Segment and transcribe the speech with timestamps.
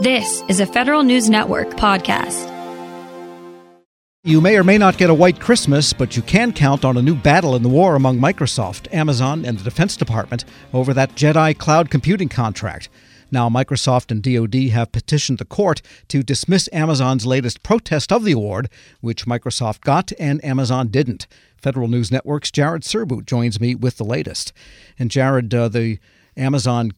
[0.00, 2.46] This is a Federal News Network podcast.
[4.22, 7.02] You may or may not get a white Christmas, but you can count on a
[7.02, 11.58] new battle in the war among Microsoft, Amazon, and the Defense Department over that Jedi
[11.58, 12.88] cloud computing contract.
[13.32, 18.32] Now, Microsoft and DoD have petitioned the court to dismiss Amazon's latest protest of the
[18.32, 18.70] award,
[19.00, 21.26] which Microsoft got and Amazon didn't.
[21.56, 24.52] Federal News Network's Jared Serbu joins me with the latest.
[24.96, 25.98] And Jared, uh, the
[26.36, 26.92] Amazon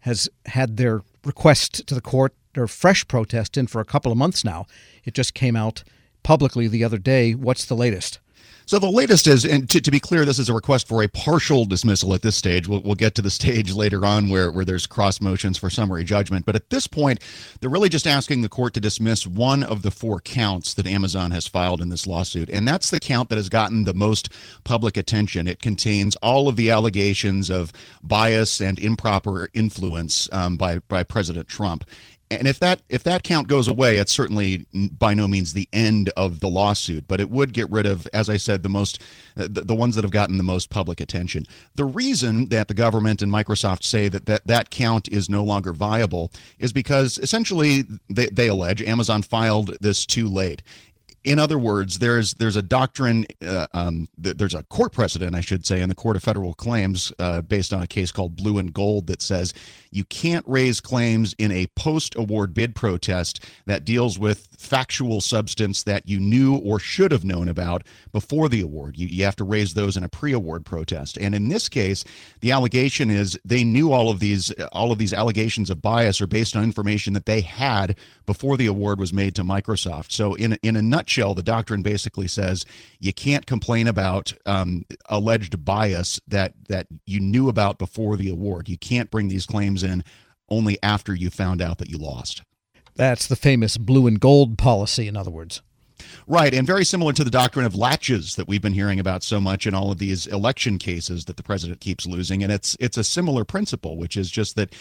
[0.00, 4.18] has had their request to the court, or fresh protest in for a couple of
[4.18, 4.66] months now.
[5.04, 5.84] It just came out
[6.22, 7.34] publicly the other day.
[7.34, 8.20] What's the latest?
[8.66, 11.08] So the latest is, and to, to, be clear, this is a request for a
[11.08, 12.68] partial dismissal at this stage.
[12.68, 16.04] We'll, we'll get to the stage later on where, where there's cross motions for summary
[16.04, 16.46] judgment.
[16.46, 17.20] But at this point,
[17.60, 21.30] they're really just asking the court to dismiss one of the four counts that Amazon
[21.32, 22.48] has filed in this lawsuit.
[22.48, 24.30] And that's the count that has gotten the most
[24.64, 25.48] public attention.
[25.48, 31.48] It contains all of the allegations of bias and improper influence um, by, by President
[31.48, 31.84] Trump
[32.38, 36.10] and if that if that count goes away it's certainly by no means the end
[36.16, 39.00] of the lawsuit but it would get rid of as i said the most
[39.36, 41.46] uh, the, the ones that have gotten the most public attention.
[41.74, 45.72] The reason that the government and microsoft say that that, that count is no longer
[45.72, 50.62] viable is because essentially they, they allege amazon filed this too late
[51.24, 55.40] in other words, there's there's a doctrine, uh, um, th- there's a court precedent, I
[55.40, 58.58] should say, in the Court of Federal Claims, uh, based on a case called Blue
[58.58, 59.54] and Gold, that says
[59.92, 66.08] you can't raise claims in a post-award bid protest that deals with factual substance that
[66.08, 68.96] you knew or should have known about before the award.
[68.96, 71.18] You, you have to raise those in a pre-award protest.
[71.18, 72.04] And in this case,
[72.40, 76.26] the allegation is they knew all of these all of these allegations of bias are
[76.26, 80.10] based on information that they had before the award was made to Microsoft.
[80.10, 82.64] So in in a nutshell nutshell, the doctrine basically says
[82.98, 88.68] you can't complain about um, alleged bias that that you knew about before the award.
[88.68, 90.04] You can't bring these claims in
[90.48, 92.42] only after you found out that you lost.
[92.94, 95.62] That's the famous blue and gold policy, in other words.
[96.26, 99.40] Right, and very similar to the doctrine of laches that we've been hearing about so
[99.40, 102.96] much in all of these election cases that the president keeps losing, and it's it's
[102.96, 104.74] a similar principle, which is just that,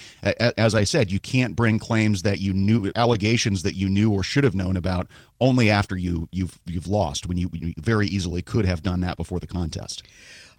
[0.58, 4.24] as I said, you can't bring claims that you knew, allegations that you knew or
[4.24, 5.08] should have known about,
[5.42, 9.18] only after you you've you've lost, when you, you very easily could have done that
[9.18, 10.04] before the contest.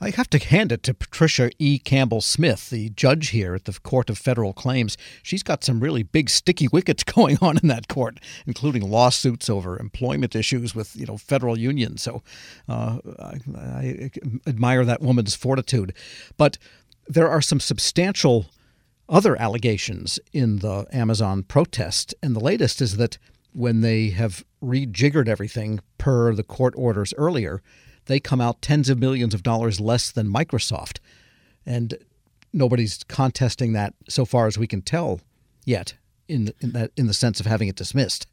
[0.00, 1.78] I have to hand it to Patricia E.
[1.78, 4.98] Campbell Smith, the judge here at the Court of Federal Claims.
[5.22, 9.78] She's got some really big sticky wickets going on in that court, including lawsuits over
[9.78, 12.02] employment issues with you know federal unions.
[12.02, 12.22] So
[12.68, 14.10] uh, I, I
[14.46, 15.94] admire that woman's fortitude.
[16.36, 16.58] But
[17.06, 18.46] there are some substantial
[19.08, 23.18] other allegations in the Amazon protest, and the latest is that
[23.52, 27.62] when they have rejiggered everything per the court orders earlier
[28.06, 30.98] they come out tens of millions of dollars less than Microsoft.
[31.64, 31.96] And
[32.52, 35.20] nobody's contesting that so far as we can tell
[35.64, 35.94] yet
[36.28, 38.26] in, in that in the sense of having it dismissed.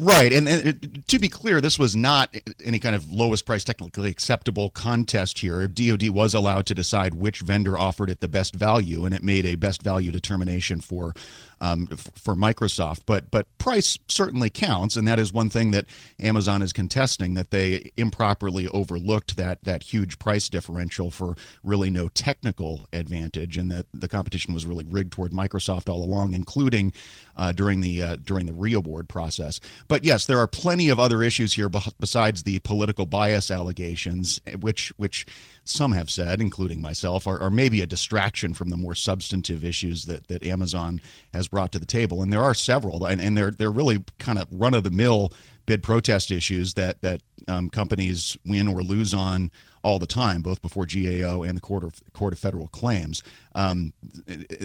[0.00, 2.32] Right, and, and, to be clear, this was not
[2.64, 5.66] any kind of lowest price technically acceptable contest here.
[5.66, 9.44] DoD was allowed to decide which vendor offered it the best value, and it made
[9.44, 11.14] a best value determination for
[11.60, 13.00] um, for Microsoft.
[13.06, 15.86] But but price certainly counts, and that is one thing that
[16.20, 21.34] Amazon is contesting that they improperly overlooked that that huge price differential for
[21.64, 26.34] really no technical advantage, and that the competition was really rigged toward Microsoft all along,
[26.34, 26.92] including
[27.36, 29.60] uh, during the uh, during the reaward process.
[29.88, 34.54] But yes, there are plenty of other issues here besides the political bias allegations, eh,
[34.54, 35.26] which which
[35.64, 40.06] some have said, including myself, are, are, maybe a distraction from the more substantive issues
[40.06, 41.00] that, that Amazon
[41.34, 42.22] has brought to the table.
[42.22, 45.32] And there are several, and, and they're they're really kind of run of the mill
[45.68, 49.50] bid protest issues that that um, companies win or lose on
[49.82, 53.22] all the time, both before GAO and the Court of Court of Federal Claims.
[53.54, 53.92] Um,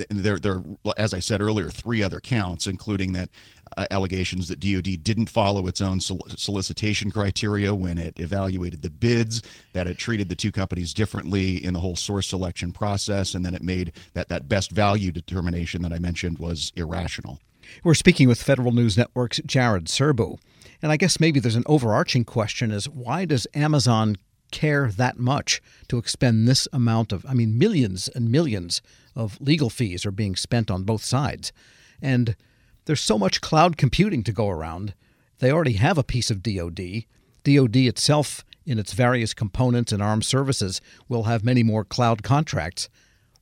[0.10, 0.64] there, there,
[0.98, 3.30] as I said earlier, three other counts, including that
[3.76, 8.90] uh, allegations that DoD didn't follow its own sol- solicitation criteria when it evaluated the
[8.90, 9.42] bids,
[9.74, 13.54] that it treated the two companies differently in the whole source selection process, and then
[13.54, 17.40] it made that that best value determination that I mentioned was irrational.
[17.84, 20.38] We're speaking with Federal News Network's Jared Serbu.
[20.84, 24.18] And I guess maybe there's an overarching question is why does Amazon
[24.52, 28.82] care that much to expend this amount of, I mean, millions and millions
[29.16, 31.54] of legal fees are being spent on both sides.
[32.02, 32.36] And
[32.84, 34.94] there's so much cloud computing to go around.
[35.40, 37.06] They already have a piece of DoD.
[37.46, 42.90] DoD itself, in its various components and armed services, will have many more cloud contracts.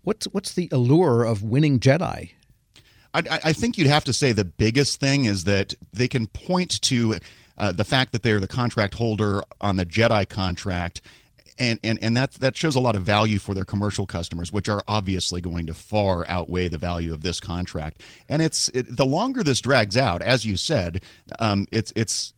[0.03, 2.33] What's what's the allure of winning Jedi?
[3.13, 6.81] I, I think you'd have to say the biggest thing is that they can point
[6.83, 7.15] to
[7.57, 11.01] uh, the fact that they're the contract holder on the Jedi contract
[11.59, 14.67] and, and and that that shows a lot of value for their commercial customers, which
[14.67, 18.01] are obviously going to far outweigh the value of this contract.
[18.27, 21.03] And it's it, the longer this drags out, as you said,
[21.39, 22.33] um, it's it's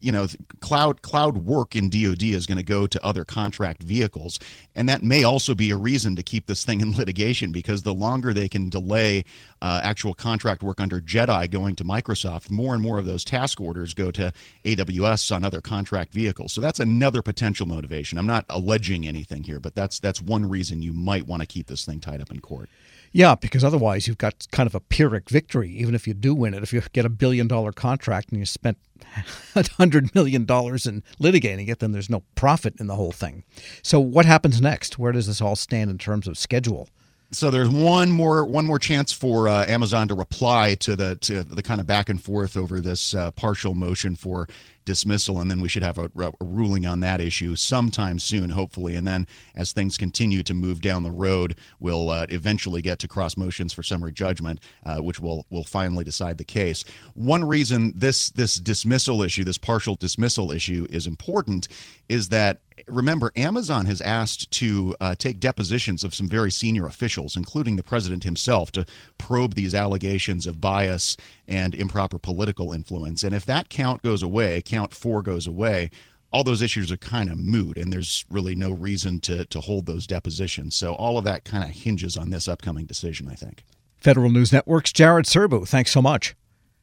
[0.00, 0.26] you know
[0.60, 4.38] cloud cloud work in DoD is going to go to other contract vehicles.
[4.74, 7.94] And that may also be a reason to keep this thing in litigation because the
[7.94, 9.24] longer they can delay
[9.62, 13.60] uh, actual contract work under JEDI going to Microsoft more and more of those task
[13.60, 14.32] orders go to
[14.64, 16.52] AWS on other contract vehicles.
[16.52, 18.18] So that's another potential motivation.
[18.18, 21.66] I'm not alleging anything here but that's that's one reason you might want to keep
[21.66, 22.68] this thing tied up in court
[23.12, 26.54] yeah, because otherwise you've got kind of a Pyrrhic victory, even if you do win
[26.54, 26.62] it.
[26.62, 28.78] If you get a billion dollar contract and you spent
[29.54, 33.44] a hundred million dollars in litigating it, then there's no profit in the whole thing.
[33.82, 34.98] So what happens next?
[34.98, 36.88] Where does this all stand in terms of schedule?
[37.32, 41.44] So there's one more one more chance for uh, Amazon to reply to the to
[41.44, 44.48] the kind of back and forth over this uh, partial motion for
[44.84, 48.96] dismissal, and then we should have a, a, ruling on that issue sometime soon, hopefully.
[48.96, 53.06] And then as things continue to move down the road, we'll uh, eventually get to
[53.06, 56.84] cross motions for summary judgment, uh, which will will finally decide the case.
[57.14, 61.68] One reason this this dismissal issue, this partial dismissal issue, is important
[62.08, 67.36] is that remember, Amazon has asked to uh, take depositions of some very senior officials,
[67.36, 68.86] including the president himself, to
[69.18, 71.16] probe these allegations of bias
[71.48, 73.22] and improper political influence.
[73.22, 75.90] And if that count goes away, count four goes away,
[76.32, 79.86] all those issues are kind of moot, and there's really no reason to, to hold
[79.86, 80.76] those depositions.
[80.76, 83.64] So all of that kind of hinges on this upcoming decision, I think.
[83.96, 86.34] Federal News Network's Jared Serbu, thanks so much.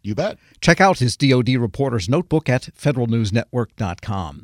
[0.04, 0.38] You bet.
[0.62, 4.44] Check out his DoD reporter's notebook at federalnewsnetwork.com.